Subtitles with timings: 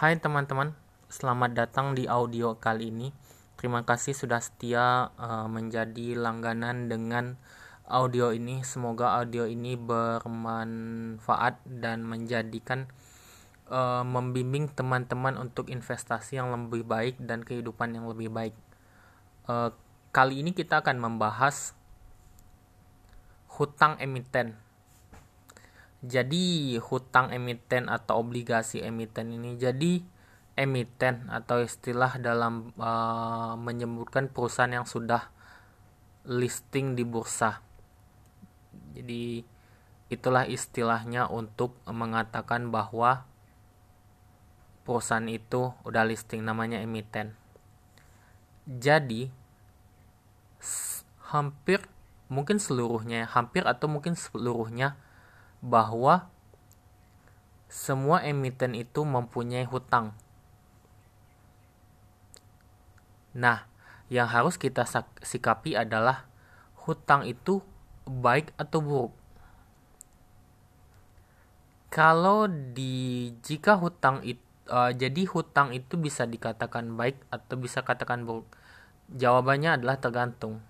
[0.00, 0.72] Hai teman-teman,
[1.12, 3.12] selamat datang di audio kali ini.
[3.60, 7.36] Terima kasih sudah setia uh, menjadi langganan dengan
[7.84, 8.64] audio ini.
[8.64, 12.88] Semoga audio ini bermanfaat dan menjadikan
[13.68, 18.56] uh, membimbing teman-teman untuk investasi yang lebih baik dan kehidupan yang lebih baik.
[19.52, 19.68] Uh,
[20.16, 21.76] kali ini kita akan membahas
[23.52, 24.56] hutang emiten
[26.00, 30.00] jadi hutang emiten atau obligasi emiten ini jadi
[30.56, 35.32] emiten atau istilah dalam uh, menyebutkan perusahaan yang sudah
[36.28, 37.64] listing di bursa.
[38.92, 39.40] Jadi
[40.12, 43.24] itulah istilahnya untuk mengatakan bahwa
[44.84, 47.32] perusahaan itu udah listing namanya emiten.
[48.68, 49.32] Jadi
[51.32, 51.86] hampir
[52.28, 54.98] mungkin seluruhnya, hampir atau mungkin seluruhnya
[55.60, 56.28] bahwa
[57.70, 60.16] semua emiten itu mempunyai hutang.
[63.30, 63.70] Nah,
[64.10, 64.82] yang harus kita
[65.22, 66.26] sikapi adalah
[66.88, 67.62] hutang itu
[68.08, 69.12] baik atau buruk.
[71.94, 78.26] Kalau di jika hutang itu uh, jadi hutang itu bisa dikatakan baik atau bisa katakan
[78.26, 78.46] buruk.
[79.10, 80.62] Jawabannya adalah tergantung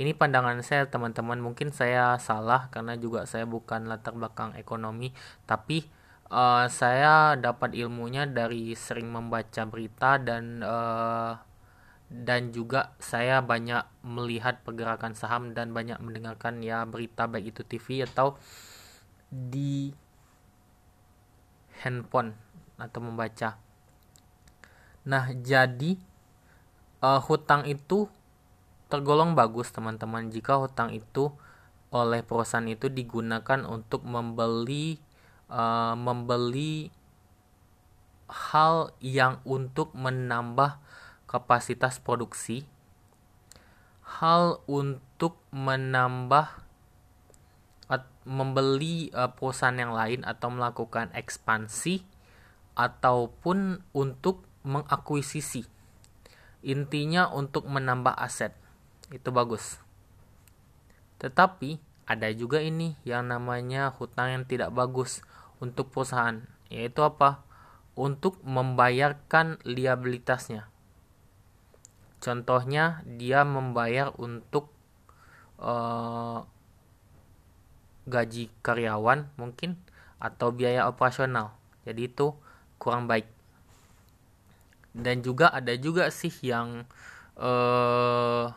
[0.00, 5.12] ini pandangan saya teman-teman mungkin saya salah karena juga saya bukan latar belakang ekonomi
[5.44, 5.84] tapi
[6.32, 11.36] uh, saya dapat ilmunya dari sering membaca berita dan uh,
[12.12, 18.04] dan juga saya banyak melihat pergerakan saham dan banyak mendengarkan ya berita baik itu TV
[18.04, 18.36] atau
[19.32, 19.88] di
[21.80, 22.36] handphone
[22.76, 23.56] atau membaca.
[25.08, 25.96] Nah, jadi
[27.00, 28.12] uh, hutang itu
[28.92, 30.28] tergolong bagus teman-teman.
[30.28, 31.32] Jika hutang itu
[31.88, 35.00] oleh perusahaan itu digunakan untuk membeli
[35.48, 36.92] uh, membeli
[38.28, 40.76] hal yang untuk menambah
[41.24, 42.68] kapasitas produksi
[44.20, 46.60] hal untuk menambah
[48.22, 52.06] membeli uh, perusahaan yang lain atau melakukan ekspansi
[52.78, 55.66] ataupun untuk mengakuisisi.
[56.62, 58.54] Intinya untuk menambah aset
[59.12, 59.76] itu bagus.
[61.20, 61.78] Tetapi
[62.08, 65.22] ada juga ini yang namanya hutang yang tidak bagus
[65.62, 67.44] untuk perusahaan, yaitu apa?
[67.94, 70.66] Untuk membayarkan liabilitasnya.
[72.18, 74.72] Contohnya dia membayar untuk
[75.62, 76.42] uh,
[78.06, 79.78] gaji karyawan mungkin
[80.18, 81.54] atau biaya operasional.
[81.86, 82.34] Jadi itu
[82.78, 83.26] kurang baik.
[84.94, 86.86] Dan juga ada juga sih yang
[87.38, 88.54] uh,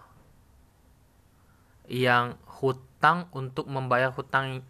[1.92, 4.62] yang hutang untuk membayar hutang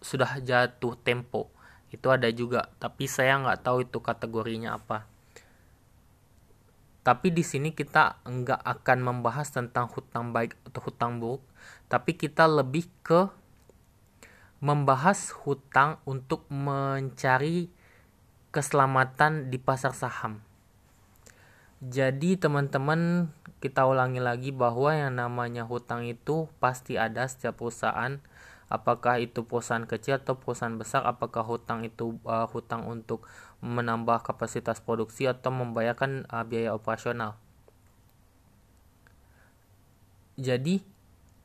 [0.00, 1.50] sudah jatuh tempo.
[1.90, 5.06] Itu ada juga tapi saya nggak tahu itu kategorinya apa.
[7.04, 11.44] Tapi di sini kita nggak akan membahas tentang hutang baik atau hutang buruk
[11.88, 13.28] tapi kita lebih ke
[14.64, 17.68] membahas hutang untuk mencari
[18.48, 20.40] keselamatan di pasar saham
[21.84, 23.28] jadi teman-teman
[23.60, 28.24] kita ulangi lagi bahwa yang namanya hutang itu pasti ada setiap perusahaan.
[28.72, 33.28] Apakah itu perusahaan kecil atau perusahaan besar apakah hutang itu uh, hutang untuk
[33.60, 37.36] menambah kapasitas produksi atau membayarkan uh, biaya operasional.
[40.40, 40.80] Jadi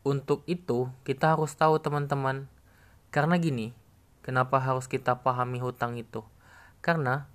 [0.08, 2.48] untuk itu kita harus tahu teman-teman
[3.12, 3.76] karena gini
[4.24, 6.24] kenapa harus kita pahami hutang itu?
[6.80, 7.28] Karena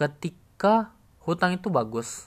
[0.00, 0.96] ketika
[1.28, 2.24] hutang itu bagus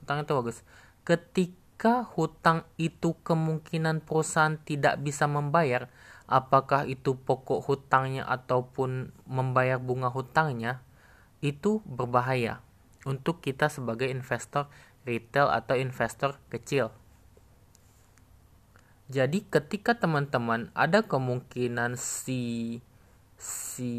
[0.00, 0.64] hutang itu bagus
[1.02, 5.90] ketika hutang itu kemungkinan perusahaan tidak bisa membayar,
[6.30, 10.78] apakah itu pokok hutangnya ataupun membayar bunga hutangnya,
[11.42, 12.62] itu berbahaya
[13.02, 14.70] untuk kita sebagai investor
[15.02, 16.94] retail atau investor kecil.
[19.10, 22.78] Jadi ketika teman-teman ada kemungkinan si
[23.36, 23.92] si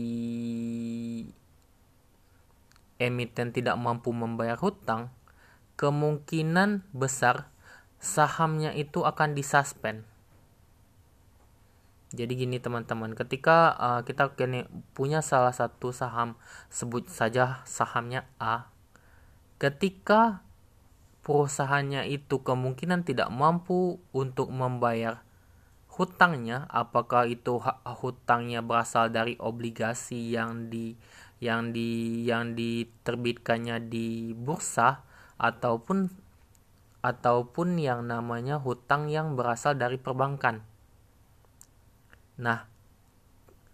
[3.02, 5.10] emiten tidak mampu membayar hutang,
[5.76, 7.50] kemungkinan besar
[7.98, 10.04] sahamnya itu akan disuspend.
[12.14, 16.38] Jadi gini teman-teman, ketika uh, kita kini punya salah satu saham,
[16.70, 18.70] sebut saja sahamnya A,
[19.58, 20.46] ketika
[21.26, 25.26] perusahaannya itu kemungkinan tidak mampu untuk membayar
[25.90, 30.94] hutangnya, apakah itu hutangnya berasal dari obligasi yang di
[31.44, 35.04] yang di yang diterbitkannya di bursa
[35.36, 36.08] ataupun
[37.04, 40.64] ataupun yang namanya hutang yang berasal dari perbankan.
[42.40, 42.64] Nah,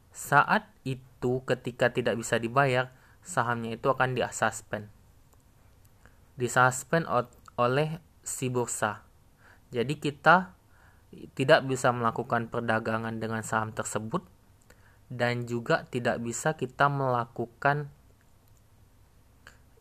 [0.10, 2.89] saat itu ketika tidak bisa dibayar,
[3.21, 4.89] sahamnya itu akan disuspend.
[6.42, 7.06] Disuspend
[7.54, 9.06] oleh si bursa.
[9.69, 10.57] Jadi kita
[11.38, 14.25] tidak bisa melakukan perdagangan dengan saham tersebut
[15.09, 17.89] dan juga tidak bisa kita melakukan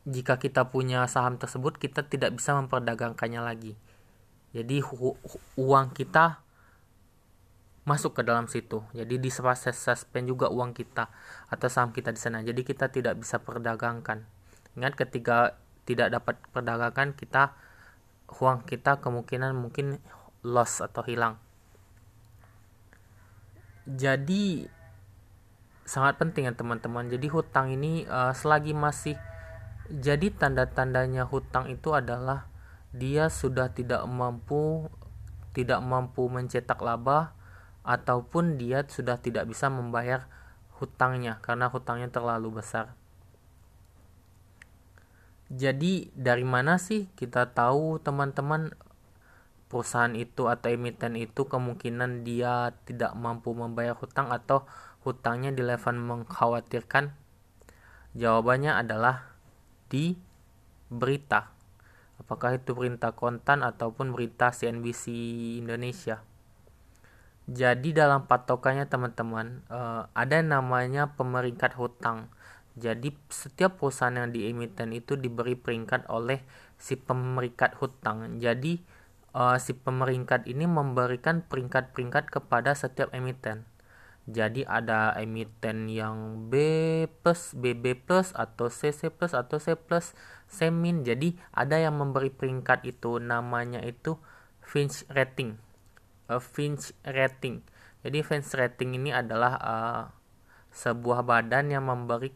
[0.09, 3.77] jika kita punya saham tersebut kita tidak bisa memperdagangkannya lagi.
[4.57, 4.81] Jadi
[5.61, 6.41] uang kita
[7.85, 8.81] masuk ke dalam situ.
[8.97, 11.13] Jadi di suspend juga uang kita
[11.53, 12.41] atau saham kita di sana.
[12.41, 14.25] Jadi kita tidak bisa perdagangkan.
[14.81, 17.53] Ingat ketika tidak dapat perdagangkan kita
[18.41, 20.01] uang kita kemungkinan mungkin
[20.41, 21.41] loss atau hilang.
[23.89, 24.69] Jadi
[25.89, 27.09] sangat penting ya teman-teman.
[27.09, 29.17] Jadi hutang ini uh, selagi masih
[29.89, 32.45] jadi tanda-tandanya hutang itu adalah
[32.93, 34.93] dia sudah tidak mampu
[35.57, 37.33] tidak mampu mencetak laba
[37.89, 40.29] ataupun dia sudah tidak bisa membayar
[40.77, 42.93] hutangnya karena hutangnya terlalu besar.
[45.49, 48.77] Jadi dari mana sih kita tahu teman-teman
[49.69, 54.65] perusahaan itu atau emiten itu kemungkinan dia tidak mampu membayar hutang atau
[55.05, 57.13] hutangnya di level mengkhawatirkan?
[58.17, 59.37] Jawabannya adalah
[59.93, 60.17] di
[60.89, 61.53] berita.
[62.19, 65.13] Apakah itu berita kontan ataupun berita CNBC
[65.63, 66.25] Indonesia?
[67.49, 72.29] Jadi dalam patokannya teman-teman uh, ada namanya pemeringkat hutang.
[72.77, 76.45] Jadi setiap perusahaan yang diemiten itu diberi peringkat oleh
[76.77, 78.37] si pemeringkat hutang.
[78.37, 78.85] Jadi
[79.33, 83.65] uh, si pemeringkat ini memberikan peringkat-peringkat kepada setiap emiten.
[84.29, 86.57] Jadi ada emiten yang B
[87.25, 90.13] plus, BB plus atau CC plus atau C plus,
[90.53, 91.01] C min.
[91.01, 94.21] Jadi ada yang memberi peringkat itu namanya itu
[94.61, 95.57] Finch rating
[96.29, 97.65] uh, Finch rating.
[98.05, 100.03] Jadi Finch rating ini adalah uh,
[100.71, 102.31] sebuah badan yang memberi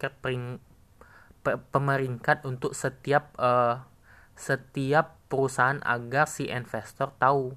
[1.45, 3.87] pemeringkat untuk setiap uh,
[4.35, 7.57] setiap perusahaan agar si investor tahu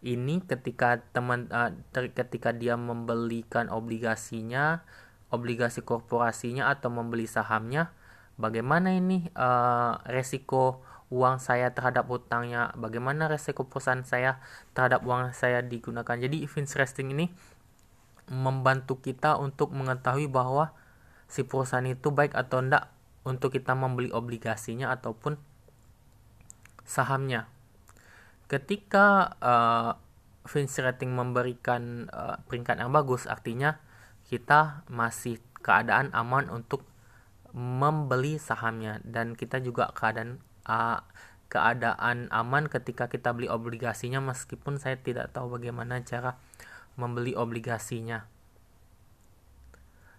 [0.00, 4.80] ini ketika teman uh, ketika dia membelikan obligasinya
[5.28, 7.92] obligasi korporasinya atau membeli sahamnya
[8.40, 14.42] bagaimana ini uh, resiko uang saya terhadap hutangnya, bagaimana resiko perusahaan saya
[14.74, 16.18] terhadap uang saya digunakan.
[16.18, 17.30] Jadi event resting ini
[18.26, 20.74] membantu kita untuk mengetahui bahwa
[21.30, 22.90] si perusahaan itu baik atau tidak
[23.22, 25.38] untuk kita membeli obligasinya ataupun
[26.86, 27.50] sahamnya.
[28.46, 29.98] Ketika uh,
[30.46, 33.82] Finch rating memberikan uh, peringkat yang bagus, artinya
[34.30, 36.86] kita masih keadaan aman untuk
[37.50, 40.38] membeli sahamnya dan kita juga keadaan
[40.70, 41.02] uh,
[41.46, 46.38] keadaan aman ketika kita beli obligasinya meskipun saya tidak tahu bagaimana cara
[46.98, 48.26] membeli obligasinya.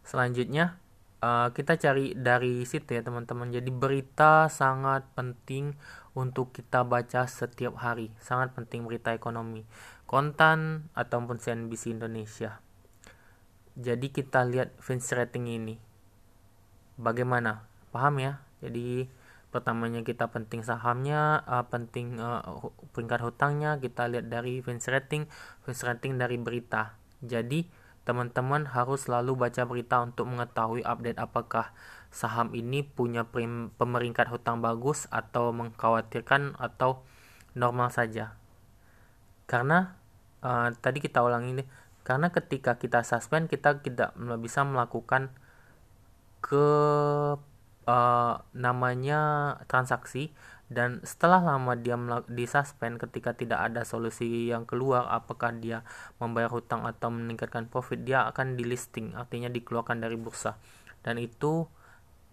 [0.07, 0.79] Selanjutnya
[1.19, 3.51] uh, kita cari dari situ ya teman-teman.
[3.51, 5.75] Jadi berita sangat penting
[6.17, 8.09] untuk kita baca setiap hari.
[8.17, 9.61] Sangat penting berita ekonomi,
[10.09, 12.57] kontan ataupun CNBC Indonesia.
[13.77, 15.77] Jadi kita lihat Finch rating ini.
[16.97, 17.69] Bagaimana?
[17.93, 18.41] Paham ya?
[18.65, 19.05] Jadi
[19.53, 22.43] pertamanya kita penting sahamnya uh, penting uh,
[22.91, 25.23] peringkat hutangnya kita lihat dari fans rating
[25.63, 27.63] fans rating dari berita jadi
[28.07, 31.75] teman-teman harus selalu baca berita untuk mengetahui update apakah
[32.07, 33.27] saham ini punya
[33.75, 37.03] pemeringkat hutang bagus atau mengkhawatirkan atau
[37.51, 38.39] normal saja.
[39.43, 39.99] Karena
[40.39, 41.67] uh, tadi kita ulangi deh
[42.07, 45.27] karena ketika kita suspend kita tidak bisa melakukan
[46.39, 46.67] ke
[47.83, 49.19] uh, namanya
[49.67, 50.31] transaksi
[50.67, 51.95] dan setelah lama dia
[52.27, 55.87] disuspend ketika tidak ada solusi yang keluar apakah dia
[56.19, 60.59] membayar hutang atau meningkatkan profit dia akan di listing artinya dikeluarkan dari bursa.
[60.99, 61.63] Dan itu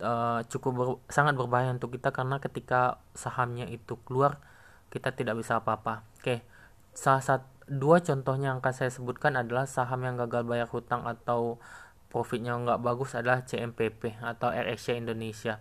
[0.03, 4.43] uh, cukup ber, sangat berbahaya untuk kita karena ketika sahamnya itu keluar
[4.91, 6.03] kita tidak bisa apa-apa.
[6.19, 6.43] Oke
[6.95, 11.57] salah satu dua contohnya yang akan saya sebutkan adalah saham yang gagal bayar hutang atau
[12.13, 15.59] profitnya nggak bagus adalah CMPP atau AirAsia Indonesia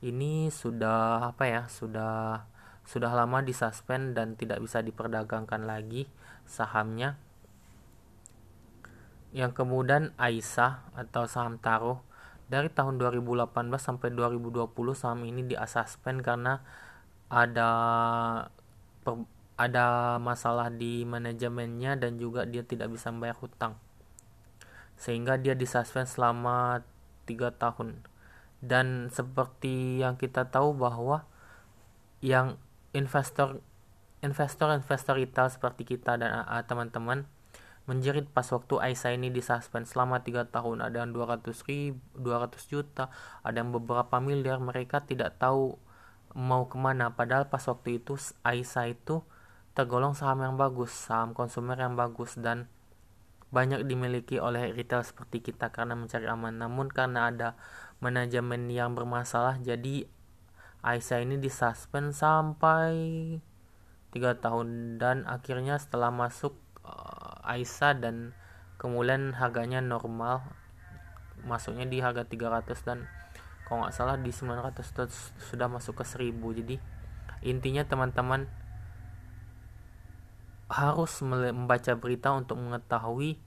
[0.00, 2.48] ini sudah apa ya sudah
[2.88, 6.08] sudah lama disuspend dan tidak bisa diperdagangkan lagi
[6.48, 7.20] sahamnya.
[9.30, 12.02] Yang kemudian Aisyah atau saham taruh
[12.50, 13.46] dari tahun 2018
[13.78, 16.58] sampai 2020 saham ini disuspend karena
[17.30, 17.70] ada
[19.06, 19.22] per,
[19.54, 23.78] ada masalah di manajemennya dan juga dia tidak bisa membayar hutang.
[24.98, 26.82] Sehingga dia disuspend selama
[27.22, 28.09] tiga tahun
[28.60, 31.24] dan seperti yang kita tahu bahwa
[32.20, 32.60] yang
[32.92, 33.64] investor
[34.20, 37.24] investor investor retail seperti kita dan teman-teman
[37.88, 40.84] menjerit pas waktu Aisyah ini disuspend selama tiga tahun.
[40.84, 43.10] Ada yang 200 ribu 200 juta
[43.42, 44.62] ada yang beberapa miliar.
[44.62, 45.74] Mereka tidak tahu
[46.36, 47.10] mau ke mana.
[47.16, 48.14] Padahal pas waktu itu
[48.46, 49.26] Aisyah itu
[49.74, 52.70] tergolong saham yang bagus saham konsumer yang bagus dan
[53.50, 56.54] banyak dimiliki oleh retail seperti kita karena mencari aman.
[56.62, 57.58] Namun karena ada
[58.00, 60.08] manajemen yang bermasalah jadi
[60.80, 62.92] Aisyah ini disuspend sampai
[64.10, 64.96] tiga tahun.
[64.96, 68.32] Dan akhirnya setelah masuk uh, Aisyah dan
[68.80, 70.40] kemudian harganya normal
[71.44, 73.08] masuknya di harga 300 dan
[73.64, 74.76] kalau nggak salah di 900
[75.40, 76.76] sudah masuk ke 1000 jadi
[77.40, 78.44] intinya teman-teman
[80.68, 83.40] harus membaca berita untuk mengetahui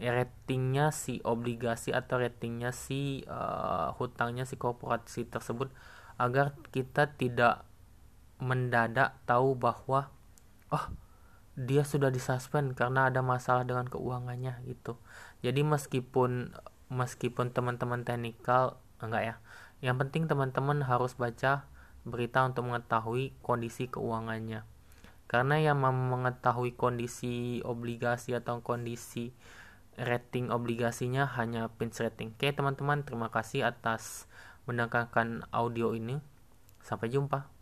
[0.00, 5.68] ratingnya si obligasi atau ratingnya si uh, hutangnya si korporasi tersebut
[6.16, 7.68] agar kita tidak
[8.40, 10.08] mendadak tahu bahwa
[10.72, 10.86] oh
[11.60, 14.96] dia sudah disuspend karena ada masalah dengan keuangannya gitu.
[15.44, 16.56] Jadi meskipun
[16.88, 19.34] meskipun teman-teman teknikal enggak ya.
[19.84, 21.68] Yang penting teman-teman harus baca
[22.08, 24.64] berita untuk mengetahui kondisi keuangannya.
[25.28, 29.30] Karena yang mengetahui kondisi obligasi atau kondisi
[30.00, 32.32] rating obligasinya hanya pinch rating.
[32.34, 34.24] Oke teman-teman, terima kasih atas
[34.64, 36.24] mendengarkan audio ini.
[36.80, 37.59] Sampai jumpa.